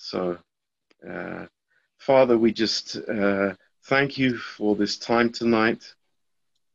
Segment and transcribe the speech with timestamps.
[0.00, 0.38] So,
[1.08, 1.46] uh,
[1.96, 3.54] Father, we just uh,
[3.88, 5.96] thank you for this time tonight.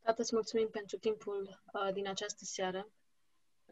[0.01, 2.88] Tată, îți mulțumim pentru timpul uh, din această seară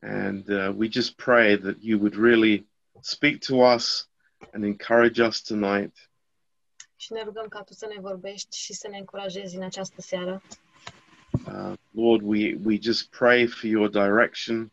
[0.02, 2.68] And uh, we just pray that you would really
[3.02, 4.10] speak to us
[4.54, 6.10] and encourage us tonight.
[6.96, 10.42] și ne rugăm ca Tu să ne vorbești și să ne încurajezi în această seară.
[11.46, 14.72] Uh, Lord, we, we just pray for your direction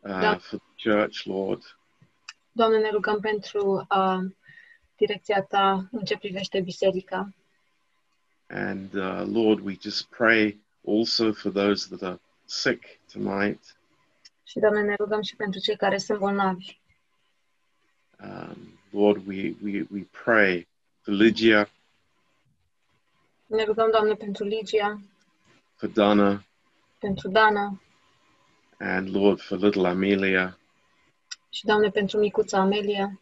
[0.00, 0.38] uh, Da.
[0.38, 1.76] for the church, Lord.
[2.52, 4.18] Doamne, ne rugăm pentru uh,
[4.96, 7.34] direcția Ta în ce privește biserica.
[8.48, 13.76] And uh, Lord, we just pray also for those that are sick tonight.
[14.44, 16.80] Și, Doamne, ne rugăm și pentru cei care sunt bolnavi.
[18.24, 20.68] Um, Lord, we, we, we pray
[21.00, 21.70] for Lygia,
[23.46, 25.00] Ne rugăm, Doamne, pentru Ligia,
[25.74, 26.44] for Donna,
[26.98, 27.80] pentru Dana
[28.82, 30.56] and Lord, for little Amelia.
[31.52, 33.20] Și, Doamne, pentru micuța Amelia.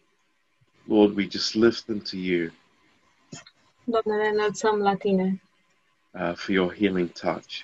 [0.88, 2.50] Lord, we just lift them to you
[3.84, 5.42] Doamne, ne înălțăm la Tine
[6.10, 7.60] uh, for your healing touch.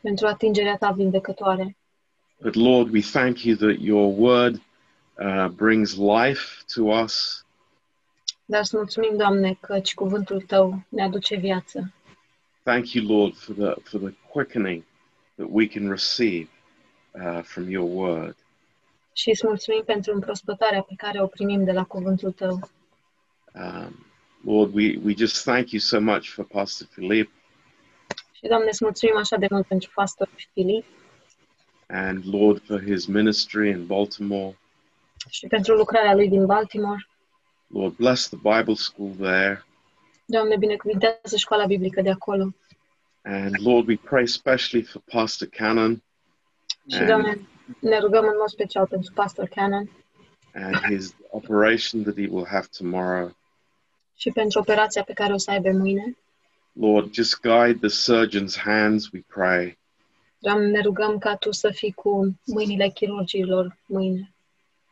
[0.00, 1.76] pentru atingerea Ta vindecătoare.
[2.40, 4.62] But Lord, we thank you that your word
[5.18, 6.42] uh, brings life
[6.74, 7.44] to us.
[8.44, 11.92] Dar îți mulțumim, Doamne, căci cuvântul Tău ne aduce viață.
[12.62, 14.84] Thank you, Lord, for the, for the quickening
[15.36, 16.48] that we can receive
[17.14, 18.36] uh, from your word.
[19.16, 22.70] Și îți mulțumim pentru împrospătarea pe care o primim de la cuvântul Tău.
[23.54, 24.06] Um,
[24.44, 27.30] Lord, we, we just thank you so much for Pastor Philippe
[28.32, 30.84] Și, Doamne, îți mulțumim așa de mult pentru pastorul Filip
[31.86, 34.58] and Lord for his ministry in Baltimore.
[35.30, 37.08] și pentru lucrarea lui din Baltimore.
[37.66, 39.64] Lord, bless the Bible school there.
[40.24, 42.54] Doamne, binecuvintează școala biblică de acolo.
[43.22, 46.02] And Lord, we pray especially for Pastor Cannon
[46.90, 47.48] Și, And- Doamne,
[47.78, 49.90] ne rugăm în mod special pentru pastor Cannon
[50.54, 53.36] and his operation that he will have tomorrow.
[54.16, 56.16] și pentru operația pe care o să aibă mâine.
[56.72, 59.78] Lord, just guide the surgeon's hands, we pray.
[60.38, 64.34] Doamne, ne rugăm ca Tu să fii cu mâinile chirurgilor mâine.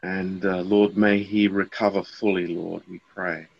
[0.00, 3.50] And uh, Lord, may he recover fully, Lord, we pray.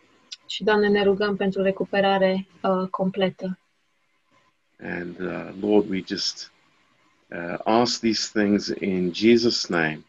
[0.47, 3.59] Și, Doamne, ne rugăm pentru recuperare uh, completă.
[4.79, 6.53] And uh, Lord, we just
[7.33, 10.05] uh, ask these things in Jesus' name.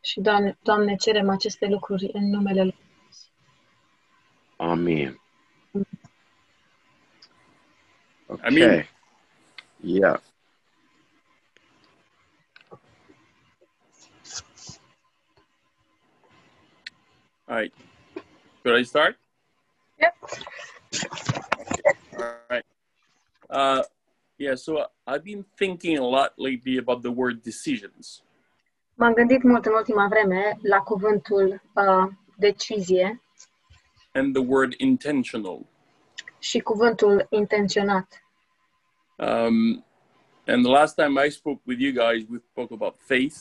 [0.00, 2.76] Și, Doamne, Doamne, cerem aceste lucruri în numele Lui.
[4.56, 5.20] Amen.
[8.26, 8.62] Okay.
[8.62, 8.88] Amen.
[9.80, 10.20] Yeah.
[17.46, 17.74] All right.
[18.62, 19.18] Should I start?
[19.98, 20.14] Yep.
[22.18, 22.64] All right.
[23.48, 23.82] Uh,
[24.42, 24.72] yeah, so
[25.06, 28.22] I've been thinking a lot lately about the word decisions.
[28.94, 33.20] M-am gândit mult în ultima vreme la cuvântul uh, decizie
[34.14, 35.66] and the word intentional.
[36.38, 38.24] și cuvântul intenționat.
[39.16, 39.84] Um,
[40.46, 43.36] and the last time I spoke with you guys, we spoke about faith.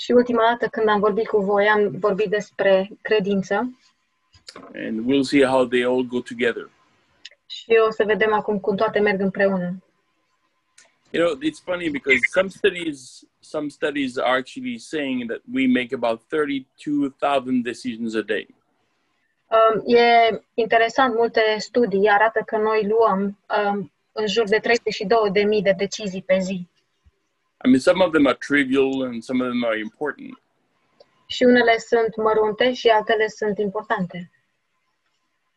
[0.00, 3.78] Și ultima dată când am vorbit cu voi, am vorbit despre credință
[4.74, 6.70] And we'll see how they all go together.
[7.46, 9.82] și o să vedem acum cum toate merg împreună.
[11.14, 15.92] You know, it's funny because some studies, some studies are actually saying that we make
[15.92, 18.48] about 32,000 decisions a day.
[19.48, 25.74] Um, e interesant, multe studii arată că noi luăm um, în jur de 32.000 de
[25.76, 26.68] decizii pe zi.
[27.64, 30.38] I mean, some of them are trivial and some of them are important.
[31.26, 34.30] Și unele sunt mărunte și altele sunt importante.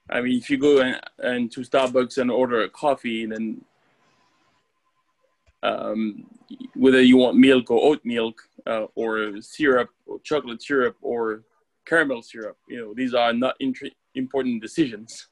[0.09, 0.97] I mean, if you go in,
[1.37, 3.67] into Starbucks and order a coffee, then
[5.67, 6.27] um,
[6.75, 11.43] whether you want milk or oat milk uh, or syrup or chocolate syrup or
[11.85, 15.31] caramel syrup, you know, these are not intri- important decisions.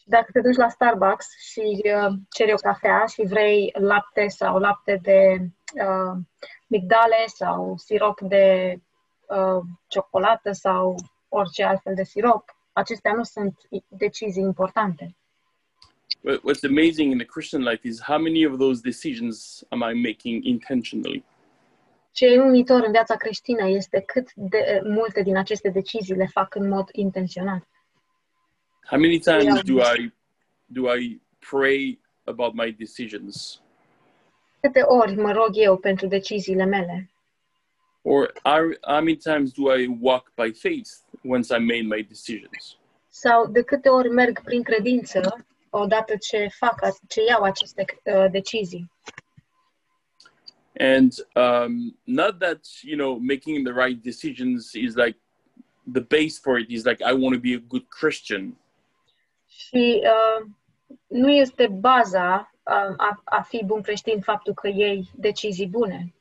[0.00, 4.58] Și dacă te duci la Starbucks și uh, ceri o cafea și vrei lapte sau
[4.58, 5.36] lapte de
[5.74, 6.16] uh,
[6.66, 8.76] migdale sau sirop de
[9.28, 10.94] uh, ciocolată sau
[11.28, 13.54] orice altfel de sirop, acestea nu sunt
[13.88, 15.16] decizii importante.
[16.24, 19.92] But what's amazing in the Christian life is how many of those decisions am I
[19.92, 21.24] making intentionally?
[22.12, 26.54] Ce e uimitor în viața creștină este cât de multe din aceste decizii le fac
[26.54, 27.68] în mod intenționat.
[28.86, 29.62] How many times Yeah.
[29.64, 30.12] do I
[30.66, 33.62] do I pray about my decisions?
[34.60, 37.10] Câte ori mă rog eu pentru deciziile mele?
[38.02, 40.90] Or are, how many times do I walk by faith
[41.24, 42.78] once I made my decisions?
[43.08, 45.46] Sau de câte ori merg prin credință
[45.82, 46.78] odată ce fac,
[47.08, 48.92] ce iau aceste uh, decizii?
[50.78, 55.18] And um, not that you know making the right decisions is like
[55.92, 58.56] the base for it is like I want to be a good Christian.
[59.46, 60.46] Și uh,
[61.06, 66.14] nu este baza uh, a, a fi bun creștin faptul că iei decizii bune.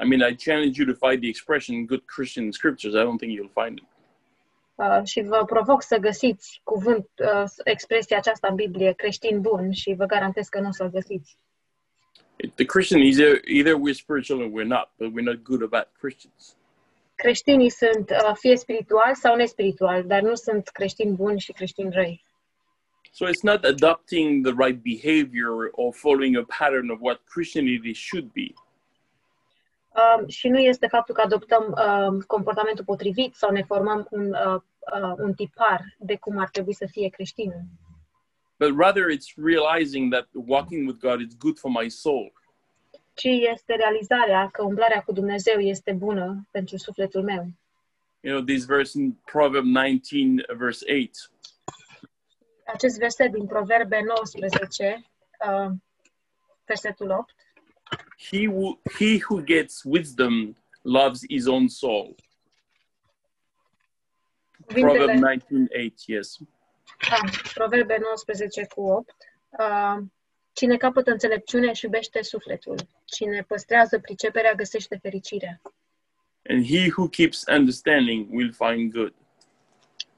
[0.00, 2.94] I mean, I challenge you to find the expression "good Christian" in scriptures.
[2.94, 3.84] I don't think you'll find it.
[4.78, 9.94] Uh, și vă provoc să găsiți cuvânt, uh, expresia aceasta în Biblie, creștin bun, și
[9.96, 11.38] vă garantez că nu o să-l găsiți.
[12.54, 15.86] The Christian is either, either we're spiritual or we're not, but we're not good about
[16.00, 16.56] Christians.
[17.14, 22.24] Creștinii sunt uh, fie spirituali sau nespirituali, dar nu sunt creștini buni și creștini răi.
[23.10, 28.32] So it's not adopting the right behavior or following a pattern of what Christianity should
[28.32, 28.54] be.
[29.88, 34.60] Um, și nu este faptul că adoptăm um, comportamentul potrivit sau ne formăm un, uh,
[35.00, 37.62] uh, un tipar de cum ar trebui să fie creștinul,
[38.58, 42.32] but rather it's realizing that walking with God is good for my soul.
[43.14, 47.46] ci este realizarea că umblarea cu Dumnezeu este bună pentru sufletul meu.
[48.20, 51.30] You know, this verse in Proverb 19, verse 8.
[52.66, 55.04] Acest verset din Proverbe 19,
[55.48, 55.70] uh,
[56.64, 57.34] versetul 8,
[58.18, 62.16] He who, he who gets wisdom loves his own soul.
[64.66, 66.38] Proverb cuvintele, 19, 8, yes.
[67.10, 69.14] ah, Proverbe 19 cu 8,
[69.50, 70.04] uh,
[70.52, 75.60] cine capătă înțelepciune își iubește sufletul, cine păstrează priceperea găsește fericirea.
[76.48, 79.14] And he who keeps understanding will find good.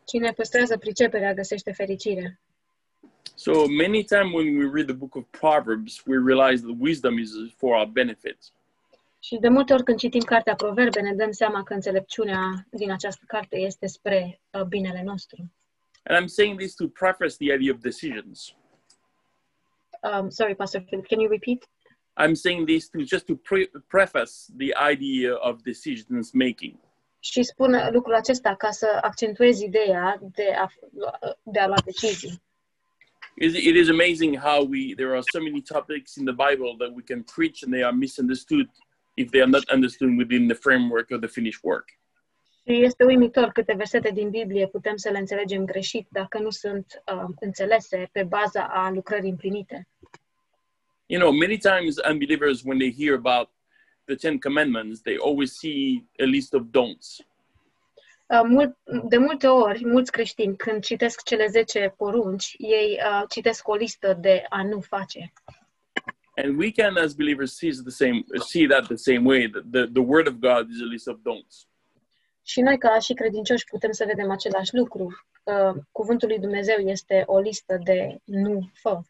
[0.05, 2.41] Cine păstrează priceperea găsește fericire.
[3.47, 7.31] So many times when we read the book of Proverbs, we realize that wisdom is
[7.57, 8.39] for our benefit.
[9.19, 13.25] Și de multe ori când citim cartea Proverbe, ne dăm seama că înțelepciunea din această
[13.27, 15.53] carte este spre uh, binele nostru.
[16.03, 18.55] And I'm saying this to preface the idea of decisions.
[20.03, 21.69] Um, sorry, Pastor Philip, can you repeat?
[22.23, 26.75] I'm saying this to just to pre- preface the idea of decisions making.
[27.19, 30.69] Și spun lucrul acesta ca să accentuez ideea de a,
[31.43, 32.43] de a lua decizii.
[33.37, 36.93] It it is amazing how we there are so many topics in the Bible that
[36.95, 38.69] we can preach and they are misunderstood
[39.17, 41.89] if they are not understood within the framework of the finished work.
[42.67, 47.03] Și este uimitor câte versete din Biblie putem să le înțelegem greșit dacă nu sunt
[47.15, 49.89] uh, înțelese pe baza a lucrării împlinite.
[51.07, 53.49] You know, many times unbelievers, when they hear about
[54.05, 57.21] the Ten Commandments, they always see a list of don'ts.
[58.31, 58.79] Uh, mult,
[59.09, 64.19] de multe ori, mulți creștini, când citesc cele 10 porunci, ei uh, citesc o listă
[64.21, 65.33] de a nu face.
[66.37, 69.49] And we can, as believers, see the same see that the same way.
[69.49, 71.69] That the, the word of God is a list of don'ts.
[72.43, 75.25] Și noi, ca și credincioși, putem să vedem același lucru.
[75.43, 79.01] Uh, cuvântul lui Dumnezeu este o listă de nu fă.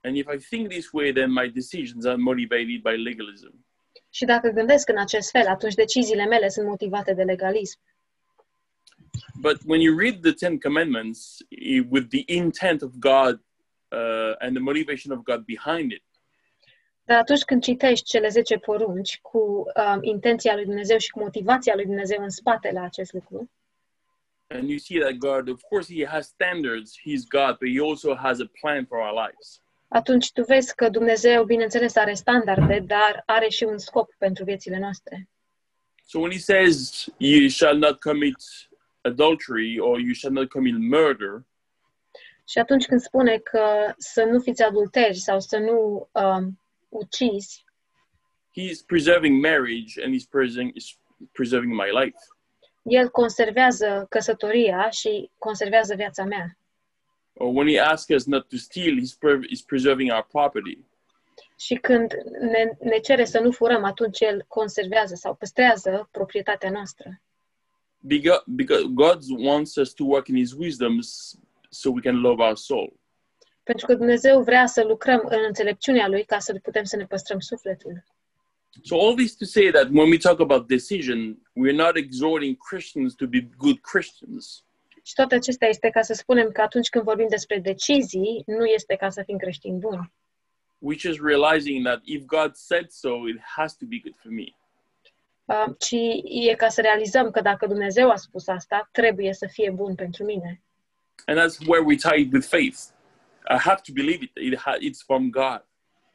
[0.00, 3.66] And if I think this way, then my decisions are motivated by legalism.
[4.10, 7.78] Și dacă gândesc în acest fel, atunci deciziile mele sunt motivate de legalism.
[9.40, 11.42] But when you read the Ten Commandments
[11.90, 13.34] with the intent of God
[13.92, 16.02] uh, and the motivation of God behind it,
[17.04, 21.74] Dar atunci când citești cele 10 porunci cu um, intenția lui Dumnezeu și cu motivația
[21.74, 23.50] lui Dumnezeu în spatele acest lucru,
[24.50, 28.14] and you see that God, of course, He has standards, He's God, but He also
[28.14, 29.62] has a plan for our lives.
[29.88, 34.78] atunci tu vezi că Dumnezeu, bineînțeles, are standarde, dar are și un scop pentru viețile
[34.78, 35.28] noastre.
[36.04, 38.36] So when He says, You shall not commit
[39.00, 41.42] adultery or you shall not commit murder,
[42.48, 47.64] Și atunci când spune că să nu fiți adulteri sau să nu um, ucizi,
[48.58, 50.98] He's preserving marriage and He's preserving, is
[51.32, 52.18] preserving my life.
[52.82, 56.58] El conservează căsătoria și conservează viața mea.
[57.32, 60.78] Or when He asks us not to steal, He's, pre- he's preserving our property.
[61.58, 67.20] Și când ne, ne cere să nu furăm, atunci El conservează sau păstrează proprietatea noastră.
[68.06, 71.00] Because, because God wants us to work in His wisdom
[71.70, 72.92] so we can love our soul.
[73.62, 77.40] Pentru că Dumnezeu vrea să lucrăm în înțelepciunea Lui ca să putem să ne păstrăm
[77.40, 78.04] sufletul.
[78.82, 83.14] So all this to say that when we talk about decision, we're not exhorting Christians
[83.14, 84.64] to be good Christians.
[85.02, 88.96] Și toate acestea este ca să spunem că atunci când vorbim despre decizii, nu este
[88.96, 90.12] ca să fim creștini buni,
[90.80, 94.54] We're just realizing that if God said so, it has to be good for me.
[95.48, 99.70] Uh, ci e ca să realizăm că dacă Dumnezeu a spus asta, trebuie să fie
[99.70, 100.62] bun pentru mine.
[101.26, 102.78] And that's where we tie it with faith.
[103.50, 104.30] I have to believe it.
[104.34, 105.64] it ha- it's from God.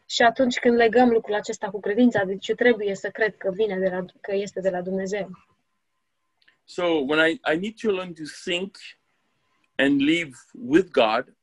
[0.06, 3.80] Și atunci când legăm lucrul acesta cu credința, deci eu trebuie să cred că vine
[3.80, 5.30] de la, că este de la Dumnezeu.
[6.64, 8.76] So when I, I need to learn to think
[9.76, 11.36] and live with God,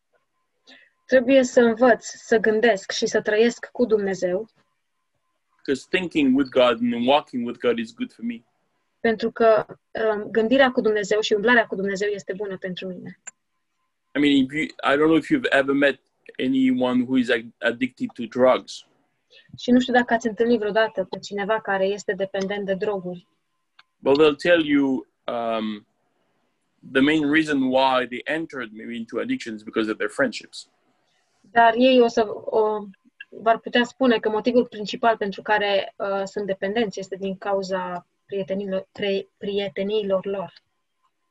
[1.11, 4.49] Trebuie să învăț, să gândesc și să trăiesc cu Dumnezeu,
[5.70, 8.42] because thinking with God and walking with God is good for me.
[9.00, 13.20] Pentru că um, gândirea cu Dumnezeu și umblarea cu Dumnezeu este bună pentru mine.
[14.14, 16.00] I mean, if you, I don't know if you've ever met
[16.38, 18.84] anyone who is like, addicted to drugs,
[19.58, 23.26] Și nu știu dacă ați întâlnit vreodată pe cineva care este dependent de droguri.
[24.02, 25.86] but they'll tell you um,
[26.92, 30.68] the main reason why they entered maybe into addictions because of their friendships.
[31.40, 32.84] Dar ei o să o,
[33.30, 38.88] v-ar putea spune că motivul principal pentru care uh, sunt dependenți este din cauza prietenilor,
[38.92, 40.52] pre, prieteniilor lor.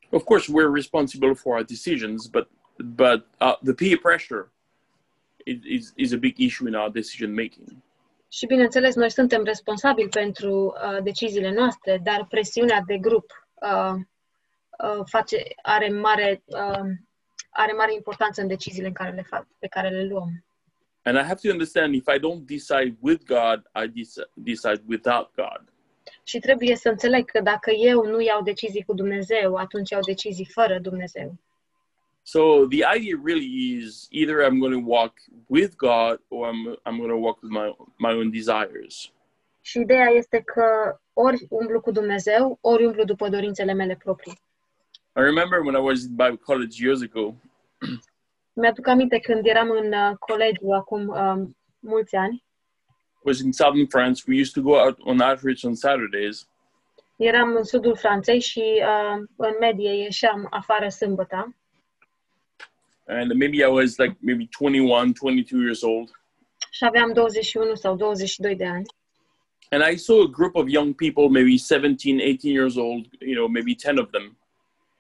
[0.10, 2.50] Of course, we're responsible for our decisions, but
[2.96, 4.52] but uh, the peer pressure
[5.46, 7.68] is, is is a big issue in our decision making.
[8.32, 13.94] Și bineînțeles, noi suntem responsabili pentru uh, deciziile noastre, dar presiunea de grup uh,
[14.84, 16.90] uh, face, are, mare, uh,
[17.50, 20.46] are mare importanță în deciziile în care le fac, pe care le luăm.
[21.04, 25.30] And I have to understand if I don't decide with God, I dec- decide without
[25.36, 25.62] God.
[26.24, 30.46] Și trebuie să înțeleg că dacă eu nu iau decizii cu Dumnezeu, atunci iau decizii
[30.46, 31.38] fără Dumnezeu.
[32.24, 35.14] So the idea really is either I'm going to walk
[35.48, 39.12] with God or I'm I'm going to walk with my my own desires.
[39.62, 44.40] Și ideea este că ori umblu cu Dumnezeu, ori umblu după dorințele mele proprii.
[45.16, 47.36] I remember when I was in Bible college years ago,
[48.62, 52.44] Mi-aduc aminte când eram în uh, colegiu acum um, mulți ani,
[53.24, 54.24] was in southern France.
[54.28, 56.48] We used to go out on outreach on Saturdays,
[57.16, 61.56] eram în sudul Franței și uh, în medie ieșeam afară sâmbătă.
[63.08, 66.10] And maybe I was like maybe 21, 22 years old,
[66.72, 68.86] și aveam 21 sau 22 de ani.
[69.72, 73.48] and I saw a group of young people, maybe 17, 18 years old, you know,
[73.48, 74.38] maybe 10 of them,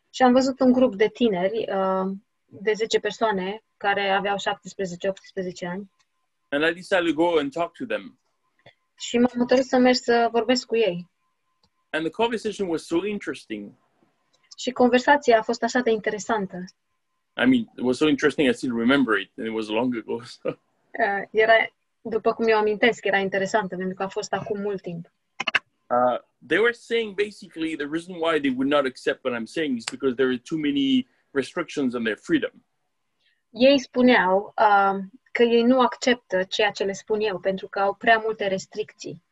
[0.09, 2.11] Și am văzut un grup de tineri, uh,
[2.49, 5.89] de 10 persoane, care aveau 17-18 ani.
[6.51, 8.19] and I decided to go and talk to them.
[8.97, 11.09] Și m-am hotărât să merg să vorbesc cu ei.
[11.89, 13.71] And the conversation was so interesting.
[14.57, 16.57] Și conversația a fost așa de interesantă.
[17.35, 20.21] I mean, it was so interesting I still remember it, and it was long ago.
[20.41, 20.49] So.
[20.49, 21.53] Uh, era,
[22.01, 25.11] după cum eu amintesc, era interesantă, pentru că a fost acum mult timp.
[25.87, 29.77] Uh, they were saying basically the reason why they would not accept what I'm saying
[29.77, 32.51] is because there are too many restrictions on their freedom.
[33.49, 34.99] Ei spuneau uh,
[35.31, 39.23] că ei nu acceptă ceea ce le spun eu, pentru că au prea multe restricții.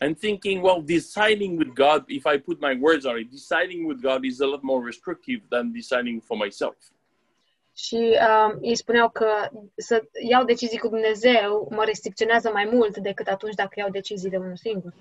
[0.00, 4.00] And thinking, well, deciding with God, if I put my words on it, deciding with
[4.00, 6.76] God is a lot more restrictive than deciding for myself.
[7.76, 13.26] Și uh, ei spuneau că să iau decizii cu Dumnezeu mă restricționează mai mult decât
[13.26, 14.94] atunci dacă iau decizii de unul singur.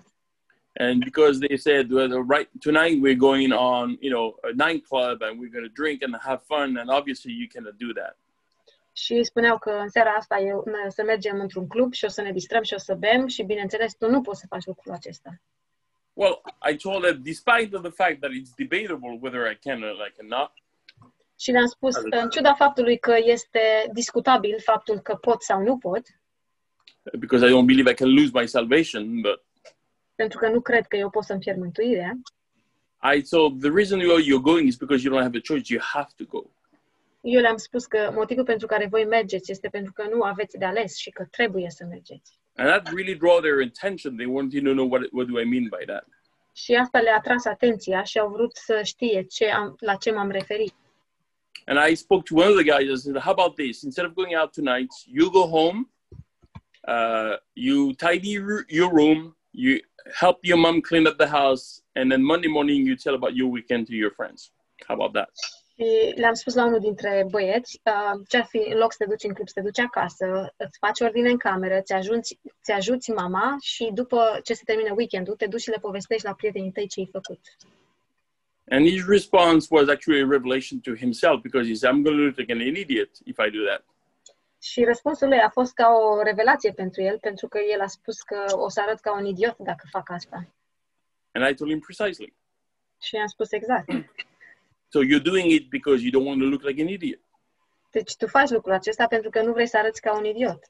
[0.74, 5.40] And because they said, well, right tonight we're going on, you know, a nightclub and
[5.40, 8.18] we're going to drink and have fun, and obviously you cannot do that.
[8.94, 12.22] Și spuneau că în seara asta eu, ne- să mergem într-un club și o să
[12.22, 15.42] ne distrăm și o să bem și, bineînțeles, tu nu poți să faci lucrul acesta.
[16.13, 20.08] Well, I told them, despite of the fact that it's debatable whether I can or
[20.08, 20.51] I cannot,
[21.40, 26.01] Și le-am spus, în ciuda faptului că este discutabil faptul că pot sau nu pot,
[27.20, 29.44] because I don't believe I can lose my salvation, but
[30.22, 32.12] pentru că nu cred că eu pot să-mi pierd mântuirea,
[33.16, 35.74] I told the reason why you're going is because you don't have a choice.
[35.74, 36.42] You have to go.
[37.22, 40.66] eu le-am spus că motivul pentru care voi mergeți este pentru că nu aveți de
[40.66, 42.40] ales și că trebuie să mergeți.
[42.56, 44.16] And that really drew their attention.
[44.16, 46.06] They wanted to know what what do I mean by that.
[46.54, 50.30] Și asta le-a atras atenția și au vrut să știe ce am, la ce m-am
[50.30, 50.74] referit.
[51.66, 52.90] And I spoke to one of the guys.
[52.90, 53.82] I said, "How about this?
[53.82, 55.80] Instead of going out tonight, you go home,
[56.88, 59.79] uh, you tidy your your room, you
[60.20, 63.51] help your mom clean up the house, and then Monday morning you tell about your
[63.51, 64.51] weekend to your friends.
[64.88, 65.29] How about that?"
[65.75, 69.24] Și le-am spus la unul dintre băieți, uh, ce-ar fi, în loc să te duci
[69.24, 73.12] în club, să te duci acasă, îți faci ordine în cameră, ți ajuți, ți ajuți
[73.12, 76.88] mama și după ce se termină weekendul, te duci și le povestești la prietenii tăi
[76.88, 77.39] ce ai făcut.
[78.70, 82.24] And his response was actually a revelation to himself because he said, "I'm going to
[82.24, 83.84] look like an idiot if I do that."
[84.62, 88.22] Și răspunsul lui a fost ca o revelație pentru el, pentru că el a spus
[88.22, 90.48] că o să arăt ca un idiot dacă fac asta.
[91.32, 92.34] And I told him precisely.
[93.01, 93.89] Și i-am spus exact.
[94.94, 97.20] So you're doing it because you don't want to look like an idiot.
[97.91, 100.63] Deci tu faci lucrul acesta pentru că nu vrei să arăți ca un idiot.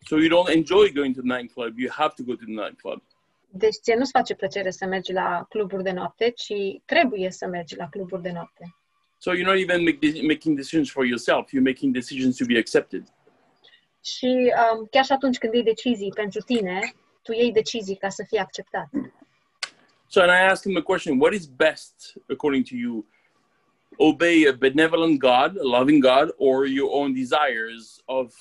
[0.00, 1.78] So you don't enjoy going to the nightclub.
[1.78, 3.02] You have to go to the nightclub.
[3.48, 6.52] Deci ție nu-ți face plăcere să mergi la cluburi de noapte, ci
[6.84, 8.74] trebuie să mergi la cluburi de noapte.
[9.22, 11.52] So you're not even make, making decisions for yourself.
[11.52, 13.04] You're making decisions to be accepted.
[14.04, 18.24] Și um, chiar și atunci când iei decizii pentru tine, tu iei decizii ca să
[18.28, 18.88] fii acceptat.
[20.06, 23.06] So and I asked him a question: What is best according to you?
[23.96, 28.34] Obey a benevolent God, a loving God, or your own desires of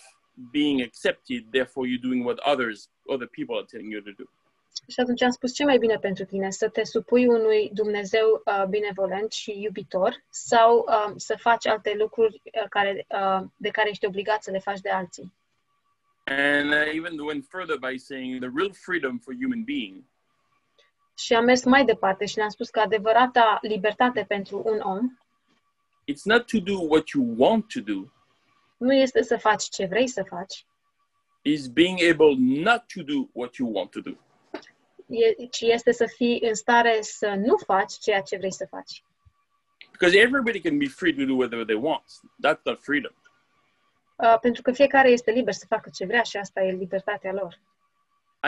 [0.52, 1.42] being accepted?
[1.52, 4.26] Therefore, you're doing what others, other people are telling you to do.
[4.88, 8.64] Și atunci am spus ce mai bine pentru tine, să te supui unui Dumnezeu uh,
[8.70, 14.06] binevolent și iubitor sau uh, să faci alte lucruri uh, care, uh, de care ești
[14.06, 15.34] obligat să le faci de alții.
[16.24, 20.04] And I even went further by saying the real freedom for human being
[21.18, 25.18] Și am mers mai departe și ne-am spus că adevărata libertate pentru un om
[26.08, 28.12] it's not to do what you want to do,
[28.78, 30.66] nu este să faci ce vrei să faci,
[31.42, 34.18] is being able not to do what you want to do.
[35.12, 39.03] E, ci este să fii în stare să nu faci ceea ce vrei să faci.
[39.91, 42.03] Because everybody can be free to do whatever they want.
[42.48, 43.13] That's not freedom.
[44.15, 47.60] Uh, pentru că fiecare este liber să facă ce vrea și asta e libertatea lor.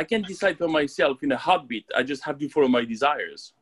[0.02, 1.84] I can decide for myself in a heartbeat.
[2.02, 3.54] I just have to follow my desires.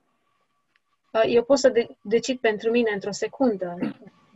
[1.12, 3.78] Uh, eu pot să de- decid pentru mine într-o secundă,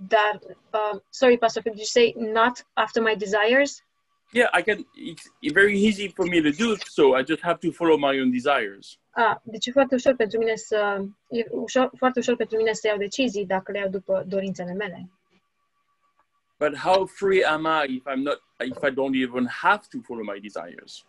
[0.07, 0.39] dar,
[0.74, 3.84] uh, sorry, Pastor, could you say not after my desires?
[4.32, 4.86] Yeah, I can.
[4.96, 8.32] It's very easy for me to do so I just have to follow my own
[8.32, 9.00] desires.
[9.12, 12.88] Ah, deci e foarte ușor pentru mine să, e ușor, foarte ușor pentru mine să
[12.88, 15.10] iau decizii dacă le iau după dorințele mele.
[16.60, 18.41] But how free am I if I'm not?
[18.65, 21.05] If I don't even have to follow my desires?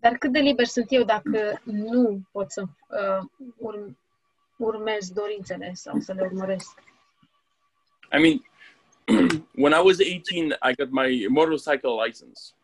[0.00, 3.96] Dar cât de liber sunt eu dacă nu pot să uh, urm-
[4.56, 6.82] urmez dorințele sau să le urmăresc?
[8.12, 8.42] I mean,
[9.62, 12.54] when I was 18, I got my motorcycle license,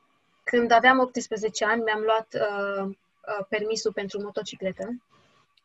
[0.51, 5.01] Când aveam 18 ani, mi-am luat uh, uh, permisul pentru motocicletă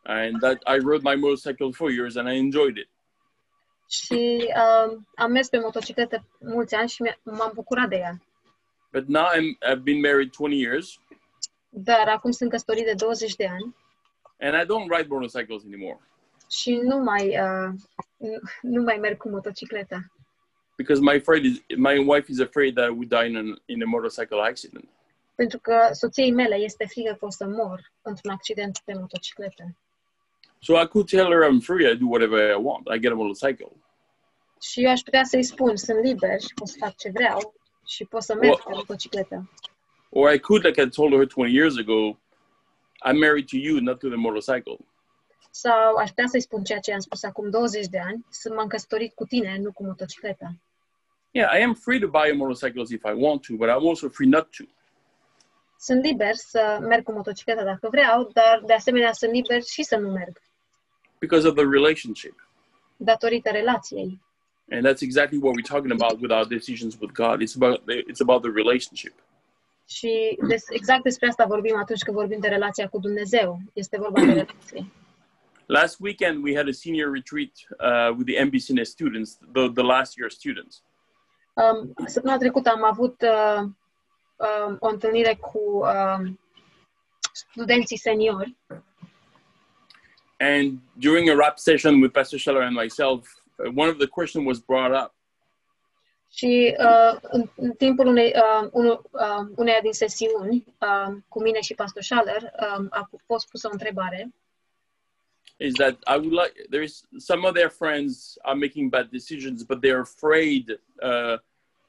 [0.03, 2.89] and that I rode my motorcycle for years, and I enjoyed it.
[3.89, 8.21] și uh, am mers pe motocicletă mulți ani și mi- m-am bucurat de ea.
[8.91, 10.99] But now I'm I've been married 20 years,
[11.69, 13.75] Dar acum sunt căsătorit de 20 de ani
[14.39, 15.99] and I don't ride motorcycles anymore
[16.49, 17.69] și nu mai, uh,
[18.17, 19.99] nu, nu mai merg cu motocicleta.
[20.81, 23.83] Because my afraid is my wife is afraid that I would die in an, in
[23.83, 24.87] a motorcycle accident.
[25.35, 29.75] Pentru că soției mele este frică că o să mor într-un accident pe motocicletă.
[30.59, 31.91] So I could tell her I'm free.
[31.91, 32.87] I do whatever I want.
[32.95, 33.71] I get a motorcycle.
[34.61, 37.53] Și eu aș putea să-i spun, sunt liber și pot să fac ce vreau
[37.85, 39.49] și pot să merg pe motocicletă.
[40.09, 42.19] Or I could, like I told her 20 years ago,
[43.07, 44.77] I'm married to you, not to the motorcycle.
[45.51, 48.67] Sau aș putea să-i spun ceea ce am spus acum 20 de ani, să m-am
[48.67, 50.55] căsătorit cu tine, nu cu motocicleta.
[51.33, 54.09] Yeah, I am free to buy a motorcycle if I want to, but I'm also
[54.09, 54.63] free not to.
[55.79, 59.97] Sunt liber să merg cu motocicleta dacă vreau, dar de asemenea sunt liber și să
[59.97, 60.41] nu merg,
[61.19, 62.47] because of the relationship.
[62.97, 64.19] datorită relației.
[64.71, 67.41] And that's exactly what we're talking about with our decisions with God.
[67.41, 69.13] It's about the, it's about the relationship.
[69.87, 73.59] Și des, exact despre asta vorbim atunci când vorbim de relația cu Dumnezeu.
[73.73, 74.85] Este vorba de relație.
[75.65, 80.17] Last weekend we had a senior retreat uh, with the MBCNS students, the, the last
[80.17, 80.83] year students.
[81.53, 83.63] Um, săptămâna trecută am avut uh,
[84.35, 86.39] um, o întâlnire cu um,
[87.31, 88.57] studenții seniori
[90.41, 94.47] And during a rap session with Pastor Scheller and myself, uh, one of the questions
[94.47, 95.13] was brought up.
[96.33, 101.61] și uh, în, în timpul unei, uh, unu, uh, uneia din sesiuni uh, cu mine
[101.61, 104.33] și Pastor Schaller uh, a fost pusă o întrebare
[105.67, 106.93] Is that I would like there's
[107.29, 108.11] some of their friends
[108.49, 110.63] are making bad decisions, but they're afraid
[111.09, 111.37] uh,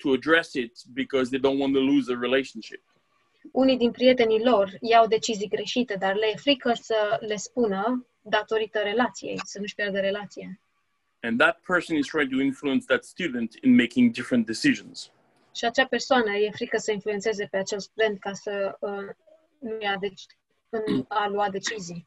[0.02, 2.82] to address it because they don't want to lose the relationship.
[3.52, 8.78] unii din prietenii lor iau decizii greșite, dar le e frică să le spună datorită
[8.78, 10.60] relației, să nu-și pierdă relația.
[11.20, 15.10] And that person is trying to influence that student in making different decisions.
[15.54, 19.08] Și acea persoană e frică să influențeze pe acel student ca să uh,
[19.58, 20.26] nu ia deci,
[20.68, 22.06] în a lua decizii.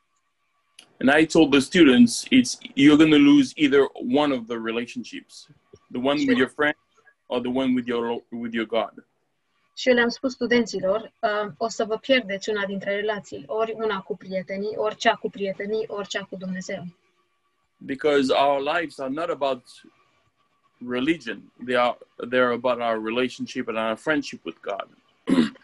[0.99, 5.47] And I told the students, it's you're going to lose either one of the relationships,
[5.91, 6.75] the one with your friend
[7.27, 9.05] or the one with your with your God.
[9.77, 14.01] Și eu le-am spus studenților, uh, o să vă pierdeți una dintre relații, ori una
[14.01, 16.83] cu prietenii, ori cea cu prietenii, ori cea cu Dumnezeu.
[17.77, 19.63] Because our lives are not about
[20.87, 21.97] religion; they are
[22.29, 24.87] they're about our relationship and our friendship with God.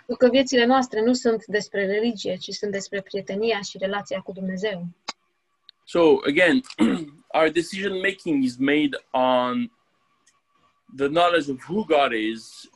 [0.06, 4.32] Pentru că viețile noastre nu sunt despre religie, ci sunt despre prietenia și relația cu
[4.32, 4.86] Dumnezeu.
[5.86, 6.64] So again,
[7.34, 9.70] our decision making is made on
[10.96, 12.68] the knowledge of who God is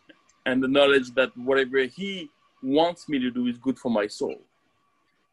[0.45, 2.29] and the knowledge that whatever He
[2.61, 4.41] wants me to do is good for my soul.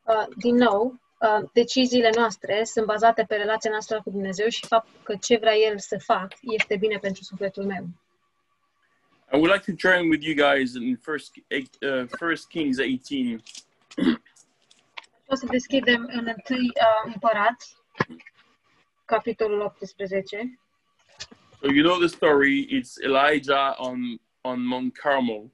[0.04, 5.00] Uh, din nou, uh, deciziile noastre sunt bazate pe relația noastră cu Dumnezeu și faptul
[5.02, 7.88] că ce vrea El să fac este bine pentru sufletul meu.
[9.32, 13.42] I would like to join with you guys in First uh, First Kings 18,
[15.32, 17.76] O să deschidem în întâi uh, împărați,
[19.04, 20.58] capitolul 18.
[21.60, 22.66] So you know the story.
[22.66, 25.50] It's Elijah on on Mount Carmel,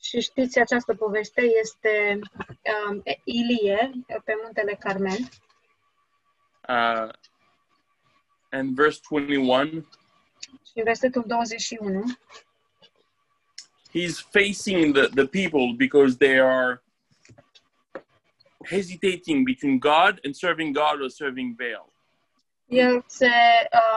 [0.00, 2.18] Și știți, această poveste este
[2.88, 3.90] um, Ilie
[4.24, 5.18] pe muntele Carmel.
[6.68, 7.12] Uh,
[8.50, 9.86] and verse 21,
[10.72, 12.04] Și versetul 21,
[13.90, 16.83] he's facing the, the people because they are
[18.68, 21.92] hesitating between God and serving God or serving Baal.
[22.68, 23.30] el se,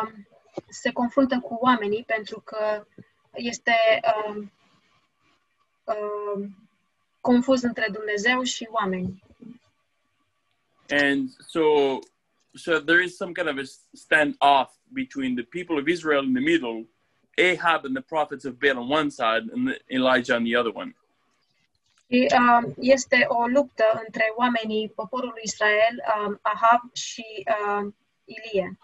[0.02, 0.28] um,
[0.70, 2.88] se confruntă cu oamenii pentru că
[3.34, 3.76] este
[4.26, 4.52] um,
[5.84, 6.70] um,
[7.22, 9.24] confuz între Dumnezeu și oameni.
[10.90, 11.62] And so,
[12.54, 16.42] so there is some kind of a standoff between the people of Israel in the
[16.42, 16.88] middle,
[17.38, 20.94] Ahab and the prophets of Baal on one side, and Elijah on the other one.
[22.12, 24.94] Și um, este o luptă între oamenii
[25.44, 28.78] Israel, um, Ahab și um, Ilie.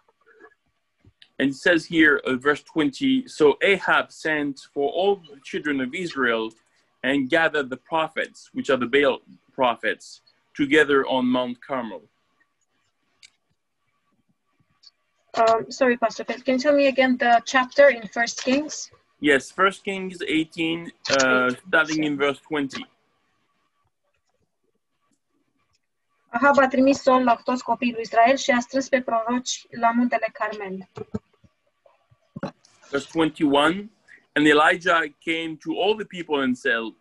[1.40, 5.94] And it says here, uh, verse 20 So Ahab sent for all the children of
[5.94, 6.54] Israel
[7.02, 9.22] and gathered the prophets, which are the Baal
[9.54, 10.22] prophets,
[10.54, 12.04] together on Mount Carmel.
[15.36, 18.92] Um, sorry, Pastor, can can you tell me again the chapter in First Kings?
[19.20, 22.86] Yes, First Kings 18, uh, starting in verse 20.
[26.34, 29.92] Ahab a trimis sol la toți copiii lui Israel și a strâns pe proroci la
[29.92, 30.90] muntele Carmel.
[32.90, 33.90] Verse 21
[34.36, 36.94] And Elijah came to all the people and said,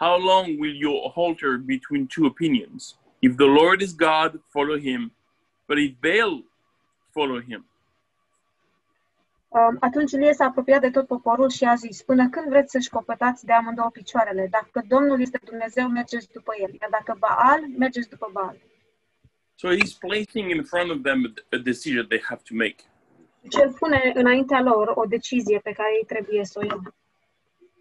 [0.00, 2.96] How long will you halter between two opinions?
[3.20, 5.12] If the Lord is God, follow him,
[5.68, 6.42] but if Baal,
[7.12, 7.64] follow him.
[9.48, 12.88] Um, atunci Ilie s-a apropiat de tot poporul și a zis, până când vreți să-și
[12.88, 14.46] copătați de amândouă picioarele?
[14.50, 18.56] Dacă Domnul este Dumnezeu, mergeți după El, iar dacă Baal, mergeți după Baal.
[19.62, 22.78] So he's placing in front of them a, decision they have to make.
[23.42, 26.94] Deci el pune înaintea lor o decizie pe care ei trebuie să o ia.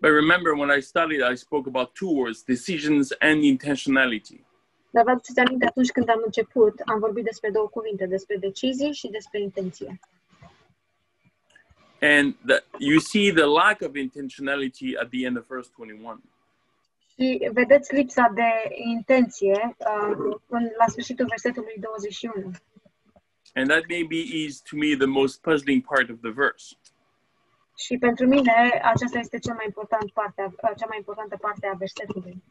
[0.02, 4.44] But remember, when I studied, I spoke about two words decisions and intentionality.
[4.90, 8.94] Dar vă aduceți aminte, atunci când am început, am vorbit despre două cuvinte, despre decizii
[8.94, 10.00] și despre intenție.
[12.02, 16.22] And the, you see the lack of intentionality at the end of verse 21.
[17.14, 22.52] Și vedeți lipsa de intenție uh, în, la sfârșitul versetului 21.
[23.54, 26.76] And that maybe is to me the most puzzling part of the verse.
[27.78, 31.76] Și pentru mine aceasta este cea mai, important parte a, cea mai importantă parte a
[31.78, 32.44] versetului.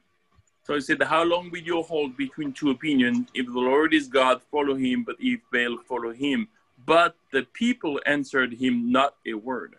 [0.62, 3.28] So he said, How long will you hold between two opinions?
[3.32, 6.48] If the Lord is God, follow him, but if Baal, follow him.
[6.84, 9.76] But the people answered him not a word.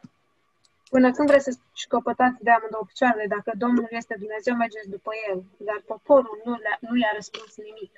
[0.93, 5.43] Până când vreți să-și căpătați de amândouă picioarele, dacă Domnul este Dumnezeu, mergeți după El.
[5.58, 7.91] Dar poporul nu, le- nu i-a răspuns nimic.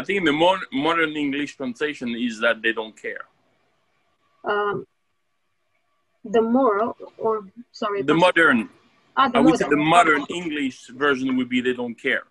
[0.00, 3.24] I think the more modern English translation is that they don't care.
[4.52, 4.74] Uh,
[6.36, 7.34] the moral, or,
[7.70, 8.58] sorry, The modern,
[9.12, 10.18] ah, the I would say the modern.
[10.18, 12.24] modern English version would be they don't care.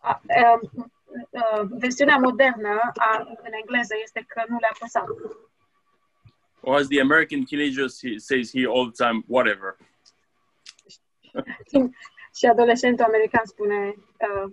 [0.00, 0.92] Ah, um,
[1.30, 3.10] uh, versiunea modernă a,
[3.46, 5.06] în engleză este că nu le-a păsat.
[6.66, 9.76] Or as the American teenager sa- says here all the time, whatever.
[12.38, 14.52] și adolescentul american spune uh,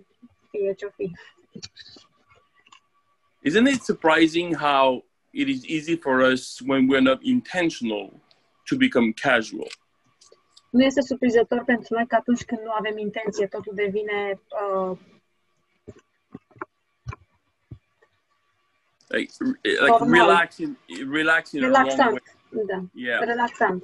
[0.50, 1.10] fie ce-o fi.
[3.44, 8.20] Isn't it surprising how it is easy for us when we're not intentional
[8.68, 9.70] to become casual?
[10.70, 14.40] Nu este surprizător pentru noi că atunci când nu avem intenție, totul devine
[14.90, 14.98] uh,
[19.12, 20.08] Like, like Normal.
[20.08, 22.20] relaxing, relaxing in a wrong way.
[22.54, 22.90] relaxant.
[22.94, 23.20] Yeah.
[23.20, 23.82] relaxant.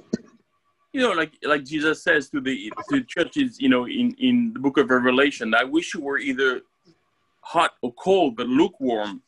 [0.93, 2.55] you know, like like Jesus says to the
[2.89, 6.61] to churches, you know, in in the book of Revelation, I wish you were either
[7.41, 9.21] hot or cold, but lukewarm.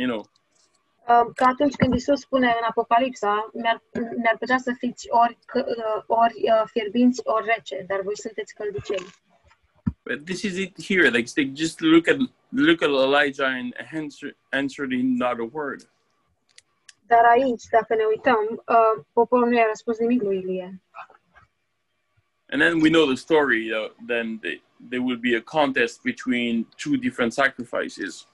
[0.00, 0.22] You know,
[1.08, 6.02] Uh, Că atunci când Isus spune în Apocalipsa, mi-ar, mi-ar plăcea să fiți ori, uh,
[6.06, 9.06] ori uh, fierbinți, ori rece, dar voi sunteți căldicei.
[10.08, 11.10] But this is it here.
[11.10, 12.18] Like they just look at
[12.52, 15.80] look at Elijah and answer answered him not a word.
[17.06, 20.80] Dar aici, dacă ne uităm, uh, poporul nu i-a răspuns nimic lui Ilie.
[22.50, 23.68] And then we know the story.
[23.68, 28.26] Know, then they, there will be a contest between two different sacrifices.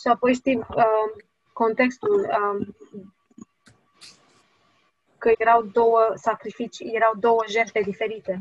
[0.00, 2.76] Și apoi știm uh, contextul um,
[5.18, 8.40] că erau două sacrificii, erau două jertfe diferite.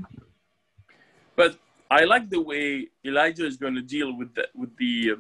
[1.36, 1.60] But
[1.92, 5.16] I like the way Elijah is going to deal with the with the uh,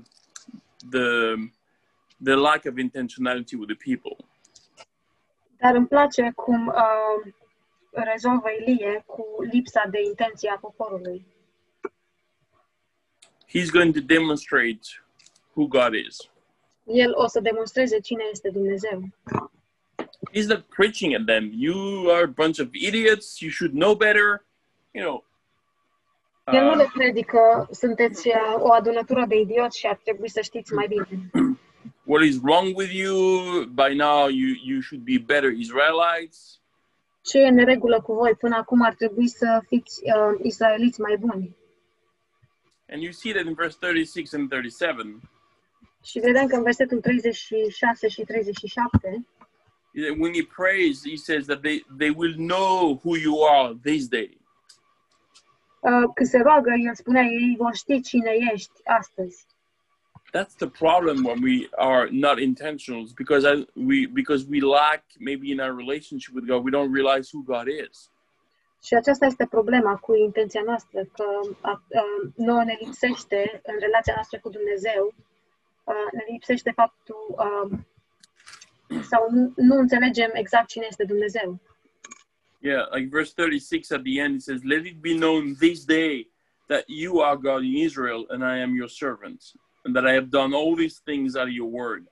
[0.89, 1.49] the
[2.21, 4.15] the lack of intentionality with the people.
[5.60, 7.31] Dar îmi place cum uh,
[7.91, 11.25] rezolvă Ilie cu lipsa de intenție a poporului.
[13.47, 14.88] He's going to demonstrate
[15.53, 16.17] who God is.
[16.86, 19.10] El o să demonstreze cine este Dumnezeu.
[20.34, 21.51] He's not preaching at them.
[21.53, 23.41] You are a bunch of idiots.
[23.41, 24.45] You should know better.
[24.93, 25.23] You know,
[26.59, 30.87] Nu le predică, sunteți uh, o adunătură de idioți și ar trebui să știți mai
[30.87, 31.29] bine.
[32.05, 33.15] what is wrong with you?
[33.65, 36.59] By now, you you should be better Israelites.
[37.21, 38.35] Ce e în neregulă cu voi?
[38.39, 41.55] Până acum ar trebui să fiți uh, israeliți mai buni.
[42.89, 45.19] And you see that in verse 36 and 37.
[46.03, 49.25] Și vedem că în versetul 36 și 37,
[49.93, 54.07] that When he prays, he says that they, they will know who you are this
[54.07, 54.40] day.
[55.81, 59.45] Uh, când se roagă, el spunea, ei vor ști cine ești astăzi.
[60.33, 65.51] That's the problem when we are not intentionals because I, we because we lack maybe
[65.51, 68.11] in our relationship with God, we don't realize who God is.
[68.83, 71.25] Și aceasta este problema cu intenția noastră, că
[71.61, 72.03] a, a,
[72.35, 75.13] nouă ne lipsește în relația noastră cu Dumnezeu,
[75.83, 77.69] a, ne lipsește faptul a,
[79.01, 81.59] sau nu, nu înțelegem exact cine este Dumnezeu.
[82.62, 86.28] Yeah, like verse 36 at the end, it says, Let it be known this day
[86.69, 89.43] that you are God in Israel, and I am your servant,
[89.84, 92.08] and that I have done all these things out of your word.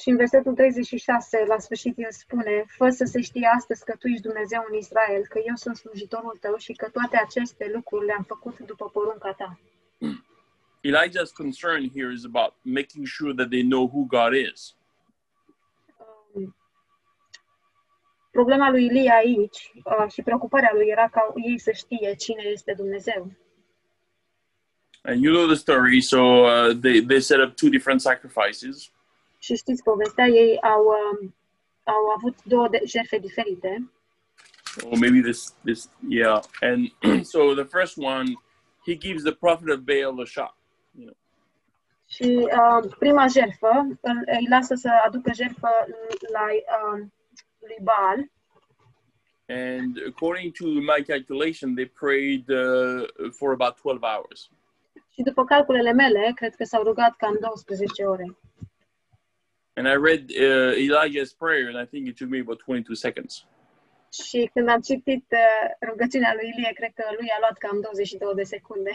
[0.00, 4.08] Și în versetul 36, la sfârșit, el spune, fă să se știe astăzi că tu
[4.08, 8.22] ești Dumnezeu în Israel, că eu sunt slujitorul tău și că toate aceste lucruri le-am
[8.22, 9.60] făcut după porunca ta.
[9.98, 10.24] Hmm.
[10.80, 14.77] Elijah's concern here is about making sure that they know who God is.
[18.38, 22.72] Problema lui Ilie aici uh, și preocuparea lui era ca ei să știe cine este
[22.76, 23.32] Dumnezeu.
[25.02, 28.90] And you know the story, so uh, they, they set up two different sacrifices.
[29.38, 31.34] Și știți povestea, ei au, um,
[31.84, 33.90] au avut două de- jertfe diferite.
[34.84, 36.90] or maybe this this yeah and
[37.32, 38.26] so the first one
[38.86, 40.54] he gives the prophet of baal a shot
[40.98, 41.16] you know
[42.06, 43.70] Și uh, prima jertfă
[44.00, 45.68] îl, îi lasă să aducă jertfă
[46.32, 47.06] la uh,
[47.60, 48.30] lui Baal
[49.50, 53.06] and according to my calculation they prayed uh,
[53.38, 54.50] for about 12 hours
[55.12, 58.36] și după calculele mele, cred că s-au rugat cam 12 ore.
[59.74, 63.46] and i read uh, elijah's prayer and i think it took me about 22 seconds
[64.22, 68.34] Și când am citit uh, rugăciunea lui Ilie, cred că lui a luat cam 22
[68.34, 68.90] de secunde.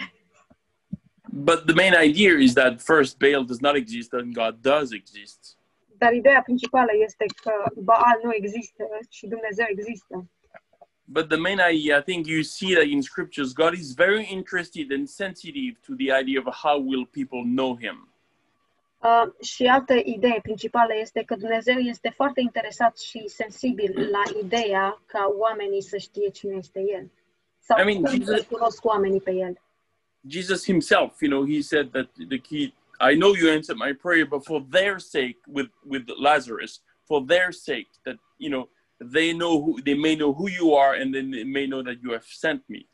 [1.32, 5.58] but the main idea is that first baal does not exist and god does exist
[6.03, 10.15] Dar ideea principală este că Baal nu există și Dumnezeu există.
[11.05, 14.91] but the main idea i think you see that in scriptures god is very interested
[14.91, 18.07] and sensitive to the idea of how will people know him
[19.03, 25.01] Uh, și altă idee principală este că Dumnezeu este foarte interesat și sensibil la ideea
[25.05, 27.11] ca oamenii să știe cine este El.
[27.59, 29.53] Sau I mean, Jesus- cunosc oamenii pe El.
[30.27, 34.25] Jesus himself, you know, he said that the key, I know you answered my prayer,
[34.25, 39.62] but for their sake, with, with Lazarus, for their sake, that, you know, they know
[39.62, 42.25] who, they may know who you are and then they may know that you have
[42.25, 42.88] sent me.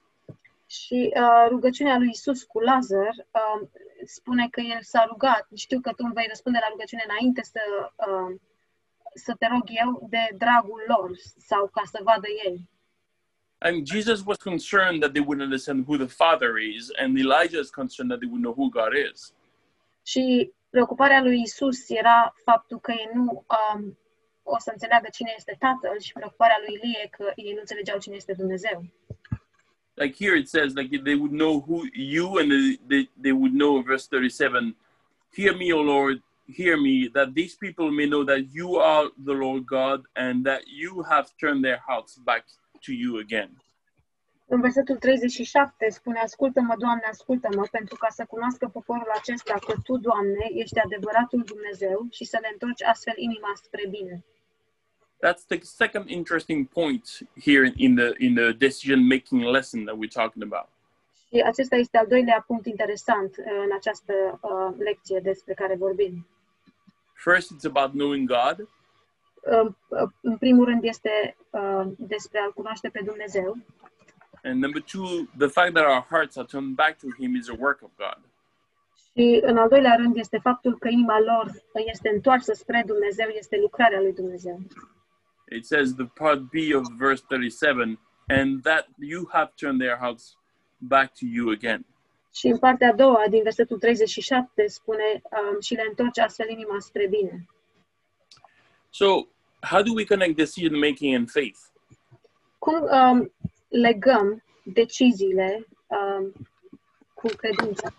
[0.67, 3.67] Și uh, rugăciunea lui Isus cu Lazar uh,
[4.05, 5.47] spune că el s-a rugat.
[5.55, 7.61] Știu că tu îmi vei răspunde la rugăciune înainte să,
[7.95, 8.39] uh,
[9.13, 12.69] să te rog eu de dragul lor sau ca să vadă ei.
[13.61, 17.69] Mean, Jesus was concerned that they would understand who the Father is, and Elijah is
[17.69, 19.33] concerned that they would know who God is.
[20.09, 23.97] Și preocuparea lui Isus era faptul că ei nu um,
[24.43, 28.15] o să înțeleagă cine este Tatăl și preocuparea lui Ilie că ei nu înțelegeau cine
[28.15, 28.83] este Dumnezeu.
[29.93, 33.51] Like here it says, like they would know who you, and they, they, they would
[33.51, 34.75] know, in verse 37,
[35.35, 39.33] Hear me, O Lord, hear me, that these people may know that you are the
[39.33, 42.43] Lord God, and that you have turned their hearts back
[42.85, 43.49] to you again.
[44.51, 49.97] În versetul 37 spune, Ascultă-mă, Doamne, ascultă-mă, pentru ca să cunoască poporul acesta că Tu,
[49.97, 54.23] Doamne, ești adevăratul Dumnezeu și să le întorci astfel inima spre bine.
[55.25, 57.05] That's the second interesting point
[57.45, 60.69] here in the in the decision making lesson that we're talking about.
[61.27, 66.27] Și acesta este al doilea punct interesant uh, în această uh, lecție despre care vorbim.
[67.13, 68.67] First, it's about knowing God,
[69.41, 73.57] Uh, uh, în primul rând este uh, despre a-L cunoaște pe Dumnezeu
[74.43, 77.55] and number two, the fact that our hearts are turned back to Him is a
[77.55, 78.19] work of God.
[79.15, 83.57] Și în al doilea rând este faptul că inima lor este întoarsă spre Dumnezeu, este
[83.57, 84.59] lucrarea lui Dumnezeu.
[85.51, 90.37] It says the part B of verse 37, and that you have turned their hearts
[90.77, 91.85] back to you again.
[92.33, 96.79] Și în partea a doua, din versetul 37, spune um, și le întorci astfel inima
[96.79, 97.45] spre bine.
[98.89, 99.05] So,
[99.61, 101.59] how do we connect decision making and faith?
[102.57, 103.33] Cum um,
[103.69, 106.33] legăm deciziile um,
[107.13, 107.93] cu credința?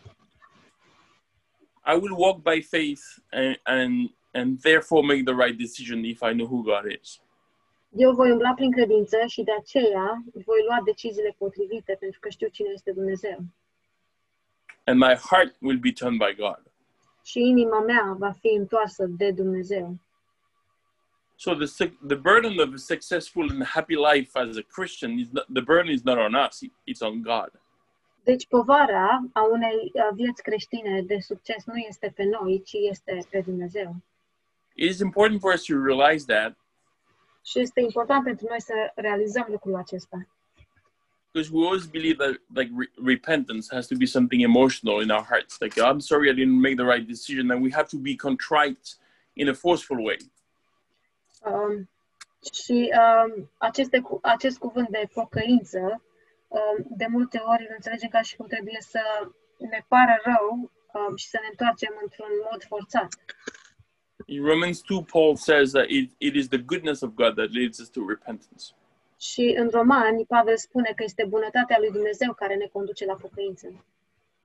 [1.87, 6.33] I will walk by faith and, and and therefore make the right decision if I
[6.33, 7.21] know who God is.
[7.97, 12.49] Eu voi umbla prin credință și de aceea voi lua deciziile potrivite pentru că știu
[12.49, 13.39] cine este Dumnezeu.
[14.85, 16.63] And my heart will be turned by God.
[17.25, 19.97] Și inima mea va fi întoarsă de Dumnezeu.
[21.45, 21.69] So the
[22.13, 25.91] the burden of a successful and happy life as a Christian is not, the burden
[25.91, 27.51] is not on us; it's on God.
[28.25, 33.41] Deci povara a unei vieți creștine de succes nu este pe noi, ci este pe
[33.41, 33.97] Dumnezeu.
[34.75, 36.57] It is important for us to realize that
[37.45, 40.27] Și este important pentru noi să realizăm lucrul acesta.
[41.33, 45.25] because we always believe that like re- repentance has to be something emotional in our
[45.25, 45.59] hearts.
[45.61, 48.87] Like I'm sorry I didn't make the right decision, and we have to be contrite
[49.33, 50.19] in a forceful way.
[51.45, 51.89] Um,
[52.53, 53.51] și um,
[54.21, 56.03] acest cuvânt de pocăință,
[56.49, 59.03] um, de multe ori îl înțelegem ca și cum trebuie să
[59.59, 63.09] ne pară rău um, și să ne întoarcem într-un mod forțat.
[64.27, 67.79] In Romans 2, Paul says that it, it is the goodness of God that leads
[67.79, 68.65] us to repentance.
[69.21, 73.85] Și în Romani, Pavel spune că este bunătatea lui Dumnezeu care ne conduce la pocăință.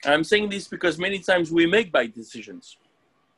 [0.07, 2.77] I'm saying this because many times we make bad decisions.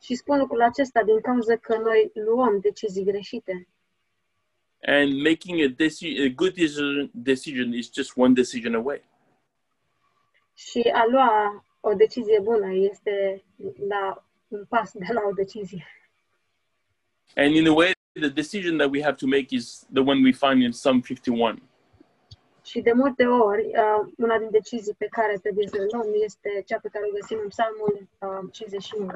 [0.00, 3.68] Și spun lucrul acesta din cauza că noi luăm decizii greșite.
[4.82, 9.04] And making a, deci- a good decision, decision is just one decision away.
[10.54, 13.44] Și a lua o decizie bună este
[13.88, 15.86] la un pas de la o decizie.
[17.36, 20.32] And in a way, the decision that we have to make is the one we
[20.32, 21.58] find in Psalm 51.
[22.64, 26.62] Și de multe ori, uh, una din decizii pe care trebuie să le luăm este
[26.66, 29.12] cea pe care o găsim în Psalmul uh, 51.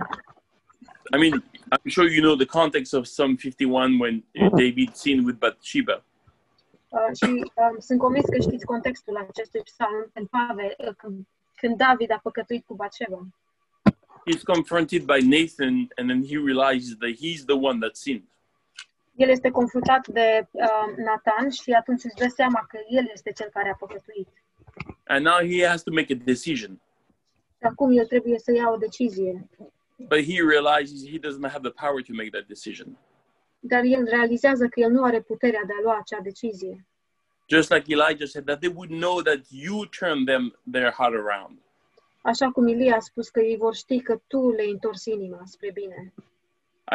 [1.10, 4.22] I mean, I'm sure you know the context of Psalm 51 when
[4.56, 6.04] David sinned with Bathsheba.
[6.88, 11.76] Uh, și um, sunt convins că știți contextul acestui psalm când, Pavel, uh, când, când
[11.76, 13.26] David a păcătuit cu Bathsheba.
[14.26, 18.28] He's confronted by Nathan, and then he realizes that he's the one that sinned.
[19.16, 23.48] El este confruntat de uh, Nathan și atunci își dă seama că el este cel
[23.52, 24.28] care a păcătuit.
[25.06, 26.80] And now he has to make a decision.
[27.58, 29.48] Și acum el trebuie să ia o decizie.
[30.08, 32.98] But he realizes he doesn't have the power to make that decision.
[33.60, 36.86] Dar el realizează că el nu are puterea de a lua acea decizie.
[37.48, 41.58] Just like Elijah said, that they would know that you turned them their heart around.
[42.22, 45.70] Așa cum Ilie a spus că ei vor ști că tu le întorci inima spre
[45.72, 46.12] bine.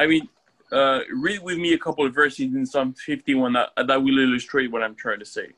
[0.03, 0.31] I mean,
[0.71, 4.67] uh, read with me a couple of verses in Psalm 51 that, that will illustrate
[4.71, 5.55] what I'm trying to say.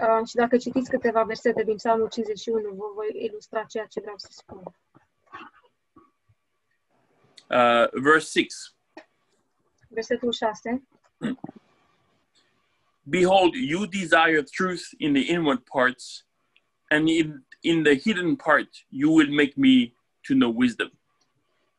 [0.00, 4.16] Uh, și dacă citiți câteva versete din Psalmul 51, vă voi ilustra ceea ce vreau
[4.18, 4.62] să spun.
[7.50, 8.76] Uh, verse 6
[9.88, 10.82] Versetul 6.
[13.08, 16.24] Behold, you desire truth in the inward parts,
[16.90, 19.94] and in, in the hidden part you will make me
[20.26, 20.90] to know wisdom.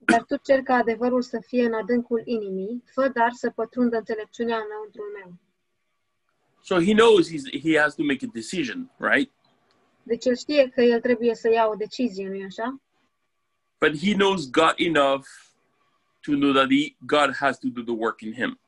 [0.05, 4.57] Dar tu cer ca adevărul să fie în adâncul inimii, fă dar să pătrundă înțelepciunea
[4.57, 5.33] înăuntrul meu.
[6.61, 9.31] So he knows he's, he has to make a decision, right?
[10.03, 12.81] Deci el știe că el trebuie să ia o decizie, nu-i așa?
[13.79, 15.25] But he knows God enough
[16.27, 18.59] to know that he, God has to do the work in him.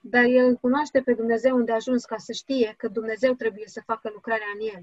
[0.00, 3.66] Dar el îl cunoaște pe Dumnezeu unde a ajuns ca să știe că Dumnezeu trebuie
[3.66, 4.82] să facă lucrarea în el.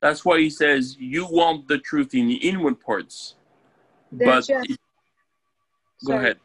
[0.00, 3.36] That's why he says, You want the truth in the inward parts,
[4.08, 4.60] De but aceea,
[6.00, 6.40] go ahead.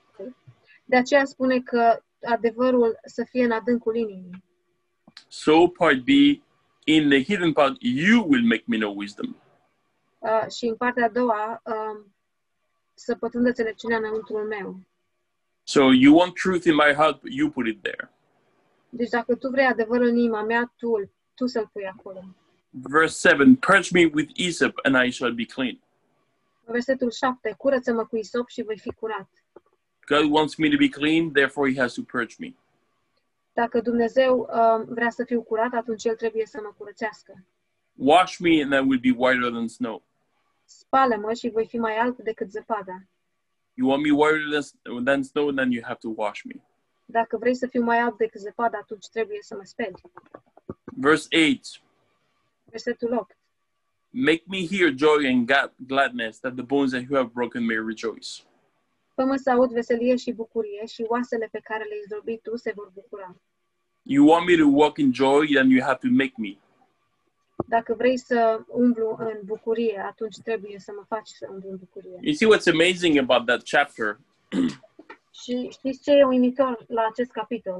[0.85, 4.43] de aceea spune că adevărul să fie în adâncul inimii.
[5.27, 6.07] So, part B,
[6.83, 9.35] in the hidden part, you will make me know wisdom.
[10.19, 12.13] Uh, și în partea a doua, um,
[12.93, 14.79] să pătrundă înțelepciunea înăuntrul meu.
[15.63, 18.11] So, you want truth in my heart, but you put it there.
[18.89, 22.23] Deci dacă tu vrei adevărul în inima mea, tu, tu să-l pui acolo.
[22.69, 25.79] Verse 7 Purge me with hyssop, and I shall be clean.
[26.65, 27.53] Versetul 7.
[27.57, 29.29] Curăță-mă cu isop și voi fi curat.
[30.05, 32.53] God wants me to be clean, therefore, he has to purge me.
[33.53, 37.45] Dacă Dumnezeu um, vrea să fiu curat, atunci El trebuie să mă curățească.
[37.95, 40.03] Wash me, and I will be whiter than snow.
[40.65, 43.03] Spală-mă și voi fi mai decât zăpada.
[43.75, 44.61] You want me whiter
[45.03, 46.61] than, snow, then you have to wash me.
[47.05, 50.01] Dacă vrei să fiu mai alt decât zăpada, atunci trebuie să mă speli.
[50.85, 51.81] Verse 8
[52.63, 53.37] Versetul 8.
[54.09, 55.51] Make me hear joy and
[55.87, 58.29] gladness, that the bones that you have broken may rejoice.
[59.15, 62.91] Fă-mă să aud veselie și bucurie și oasele pe care le-ai zdrobit tu se vor
[62.93, 63.35] bucura.
[64.01, 66.57] You want me to walk in joy, then you have to make me.
[67.77, 72.17] Dacă vrei să umblu în bucurie, atunci trebuie să mă faci să umblu în bucurie.
[72.21, 74.19] You see what's amazing about that chapter
[75.41, 77.79] Și știți ce e uimitor la acest capitol?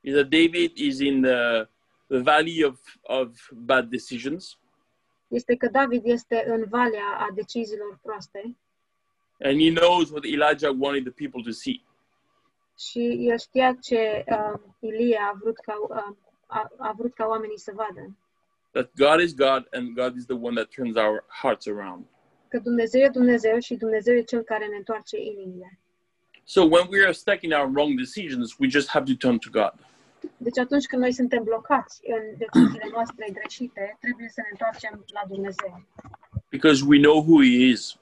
[0.00, 1.68] is that David is in the,
[2.06, 4.58] the valley of, of bad decisions,
[5.28, 8.56] Este că David este în valea a deciziilor proaste
[9.38, 11.82] and he knows what Elijah wanted the people to see.
[12.78, 17.58] Și el știa ce uh, Ilie a vrut, ca, uh, a, a vrut ca oamenii
[17.58, 18.16] să vadă.
[18.74, 22.04] That God is God and God is the one that turns our hearts around.
[22.48, 25.78] Că Dumnezeu e Dumnezeu și Dumnezeu e Cel care ne întoarce inimile.
[26.44, 29.50] So when we are stuck in our wrong decisions, we just have to turn to
[29.50, 29.74] God.
[30.36, 35.22] Deci atunci când noi suntem blocați în deciziile noastre greșite, trebuie să ne întoarcem la
[35.28, 35.84] Dumnezeu.
[36.50, 37.98] Because we know who He is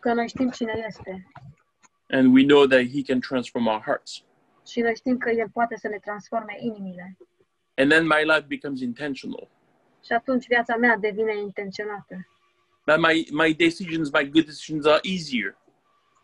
[0.00, 1.28] că noi știm cine este
[2.08, 4.24] and we know that He can transform our hearts.
[4.66, 7.16] și noi știm că El poate să ne transforme inimile.
[7.74, 9.48] And then my life becomes intentional.
[10.04, 12.26] Și atunci viața mea devine intenționată.
[12.84, 15.58] My, my decisions, my good decisions are easier.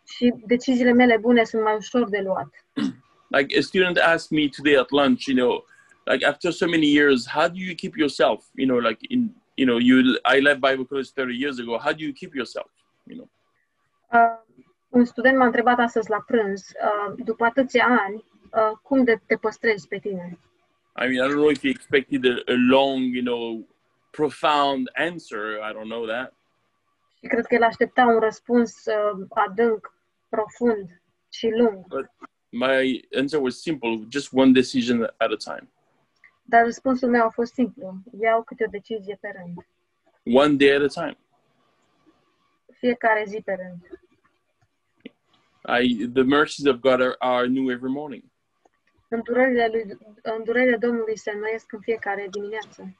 [0.05, 2.49] Și deciziile mele bune sunt mai ușor de luat.
[3.37, 5.65] Like a student asked me today at lunch, you know,
[6.05, 8.45] like after so many years, how do you keep yourself?
[8.55, 11.77] You know, like in, you know, you I left Bible college 30 years ago.
[11.77, 12.71] How do you keep yourself?
[13.05, 13.29] You know,
[14.11, 14.39] Uh,
[14.89, 19.35] un student m-a întrebat astăzi la prânz, uh, după atâția ani, uh, cum de te
[19.35, 20.39] păstrezi pe tine?
[20.97, 23.63] I mean, I don't know if he expected a, a long, you know,
[24.11, 25.61] profound answer.
[25.61, 26.33] I don't know that.
[27.21, 29.93] Cred că el aștepta un răspuns uh, adânc,
[30.29, 31.85] profund și lung.
[32.49, 35.69] My answer was simple: just one decision at a time,
[36.43, 38.01] Dar răspunsul meu a fost simplu.
[38.21, 39.65] Iau câte o decizie pe rând.
[40.37, 41.17] one day at a time.
[42.79, 43.99] Fiecare zi pe rând.
[45.81, 48.23] I the mercies of God are, are new every morning.
[49.07, 52.95] Îndurările, lui, îndurările Domnului se înnoiesc în fiecare dimineață.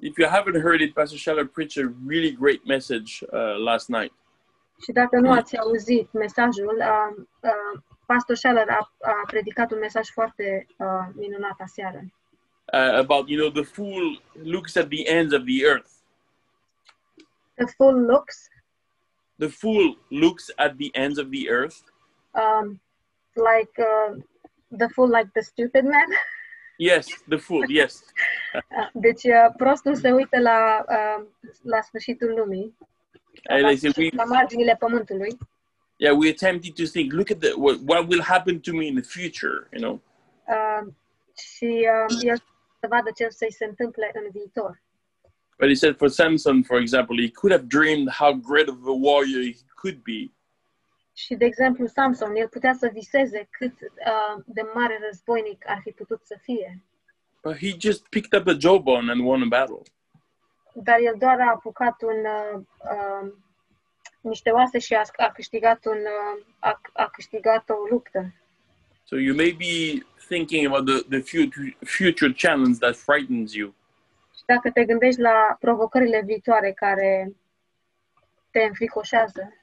[0.00, 4.12] If you haven't heard it, Pastor Shaller preached a really great message uh, last night.
[4.84, 10.08] Și dacă nu ați auzit mesajul, uh, uh, Pastor Schaller a, a predicat un mesaj
[10.08, 12.00] foarte uh, minunat aseară.
[12.72, 15.90] Uh, about you know the fool looks at the ends of the earth.
[17.54, 18.48] The full looks
[19.38, 21.76] The fool looks at the ends of the earth.
[22.34, 22.80] um,
[23.34, 24.14] like uh,
[24.76, 26.08] the fool like the stupid man.
[26.76, 27.64] Yes, the fool.
[27.68, 28.02] Yes,
[28.54, 31.26] Uh, Deci uh, prostul se uită la, uh,
[31.62, 32.76] la sfârșitul lumii,
[33.42, 35.38] la, we la marginile pământului
[35.96, 38.94] yeah we attempted to think look at the what, what will happen to me in
[38.94, 39.68] the future.
[39.72, 40.00] You know,
[40.48, 40.92] uh,
[41.36, 42.36] și uh, el
[42.80, 44.82] să vadă ce să-i se întâmple în viitor.
[45.58, 48.96] but he said for Samson, for example, he could have dreamed how great of a
[49.08, 50.32] warrior he could be,
[51.14, 55.90] Și, de exemplu, Samson, el putea să viseze cât uh, de mare războinic ar fi
[55.90, 56.82] putut să fie,
[57.42, 59.82] but he just picked up a jawbone and won a battle.
[60.74, 63.32] dar el doar a apucat un, uh, uh,
[64.20, 68.32] niște oase și a, a câștigat un, uh, a, a câștigat o luptă.
[69.04, 73.74] So you may be thinking about the, the future, future challenge that frightens you.
[74.36, 77.36] Și dacă te gândești la provocările viitoare care
[78.50, 79.61] te înfricoșează,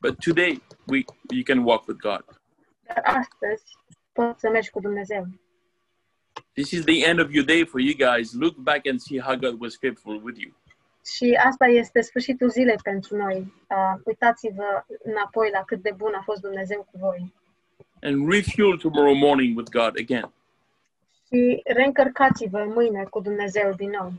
[0.00, 2.24] But today, we you can walk with God.
[2.86, 3.76] dar astăzi
[4.12, 5.26] poți să mergi cu Dumnezeu.
[6.52, 8.32] This is the end of your day for you guys.
[8.32, 10.52] Look back and see how God was faithful with you.
[11.16, 13.52] Și asta este sfârșitul zilei pentru noi.
[13.68, 17.34] Uh, uitați-vă înapoi la cât de bun a fost Dumnezeu cu voi.
[18.02, 20.32] And refuel tomorrow morning with God again
[21.26, 24.12] Și reîncărcați-vă mâine cu Dumnezeu din nou.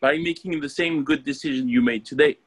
[0.00, 2.38] by making the same good decision you made today.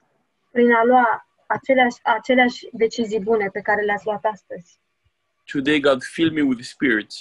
[0.52, 4.80] Prin a lua aceleași, aceleași decizii bune pe care le-ați luat astăzi.
[5.52, 7.12] Today, God, fill me with the Spirit.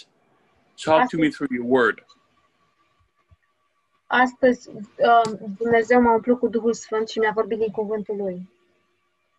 [0.85, 2.05] Talk to me through your word.
[4.07, 8.49] Astăzi uh, Dumnezeu m-a umplut cu Duhul Sfânt și mi-a vorbit din cuvântul Lui.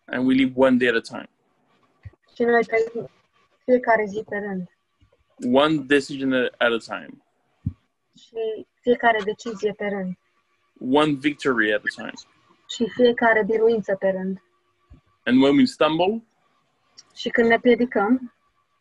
[0.04, 1.28] And we live one day at a time,
[2.34, 3.10] Și noi trăim
[3.64, 4.70] fiecare zi pe rând.
[5.52, 7.24] one decision at a time,
[8.18, 10.18] Și fiecare decizie pe rând.
[10.92, 12.12] one victory at a time.
[12.68, 14.42] Și fiecare biruință pe rând.
[15.26, 16.22] And when we stumble,
[17.14, 18.32] Și când ne piedicăm,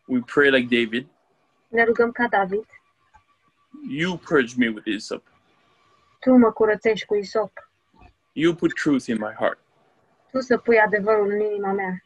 [0.06, 1.08] we pray like David
[1.76, 2.66] ne rugăm ca David.
[3.90, 5.24] You purge me with hyssop.
[6.20, 7.70] Tu mă curățești cu isop.
[8.32, 9.60] You put truth in my heart.
[10.32, 12.04] Tu să pui adevărul în inima mea.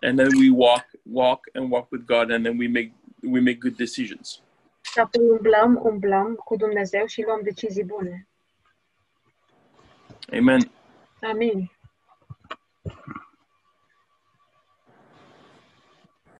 [0.00, 3.58] And then we walk, walk, and walk with God, and then we make we make
[3.58, 4.42] good decisions.
[4.82, 8.28] Și apoi umblăm, umblăm cu Dumnezeu și luăm decizii bune.
[10.32, 10.70] Amen.
[11.22, 11.70] Amin.